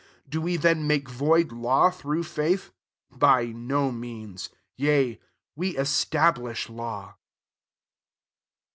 31 0.23 0.23
Do 0.31 0.41
we 0.41 0.57
then 0.57 0.87
make 0.87 1.09
void 1.09 1.51
law 1.51 1.91
through 1.91 2.23
faith? 2.23 2.71
By 3.11 3.45
no 3.51 3.91
means: 3.91 4.49
yea, 4.75 5.19
we 5.55 5.77
establish 5.77 6.69
law. 6.71 7.17